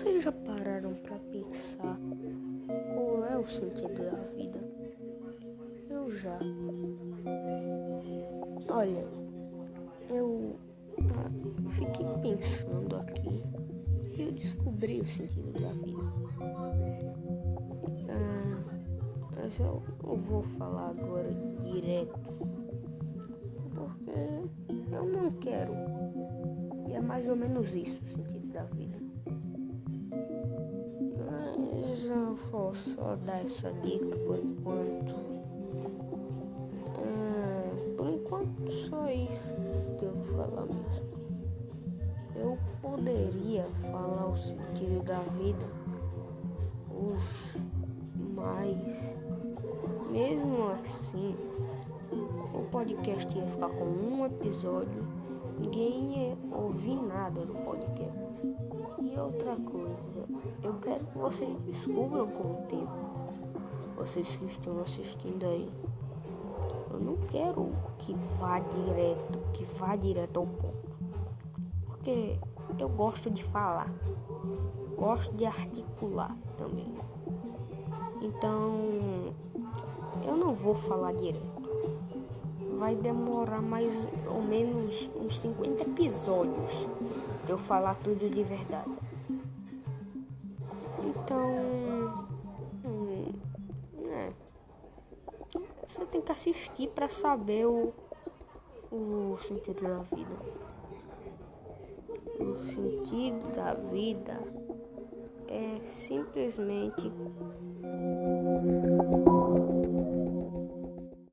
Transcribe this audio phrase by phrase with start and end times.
[0.00, 1.98] Vocês já pararam para pensar
[2.94, 4.58] qual é o sentido da vida?
[5.90, 6.38] Eu já.
[8.70, 9.04] Olha,
[10.08, 10.56] eu
[11.68, 13.42] fiquei pensando aqui
[14.16, 16.02] e eu descobri o sentido da vida.
[18.08, 18.62] Ah,
[19.36, 21.30] mas eu não vou falar agora
[21.62, 22.18] direto,
[23.74, 25.74] porque eu não quero.
[26.88, 29.09] E é mais ou menos isso o sentido da vida.
[32.30, 35.16] Eu vou só dar essa dica por enquanto.
[36.96, 39.56] Ah, por enquanto só isso
[39.98, 41.10] que eu vou falar mesmo.
[42.36, 45.66] Eu poderia falar o sentido da vida
[46.94, 47.60] hoje,
[48.36, 48.78] mas
[50.12, 51.34] mesmo assim
[52.54, 55.04] o podcast ia ficar com um episódio,
[55.58, 56.94] ninguém ia ouvir
[57.30, 58.18] nada do podcast.
[59.00, 60.26] E outra coisa,
[60.62, 62.92] eu quero que vocês descubram com o tempo,
[63.96, 65.70] vocês que estão assistindo aí.
[66.90, 70.90] Eu não quero que vá direto, que vá direto ao ponto.
[71.86, 72.38] Porque
[72.78, 73.92] eu gosto de falar,
[74.96, 76.92] gosto de articular também.
[78.20, 79.32] Então,
[80.26, 81.60] eu não vou falar direto
[82.80, 83.92] vai demorar mais
[84.26, 86.88] ou menos uns 50 episódios
[87.50, 88.90] eu falar tudo de verdade.
[91.04, 92.26] Então,
[92.84, 93.32] hum,
[94.08, 94.32] é,
[95.86, 97.92] você tem que assistir para saber o,
[98.92, 100.60] o sentido da vida.
[102.38, 104.40] O sentido da vida
[105.48, 107.10] é simplesmente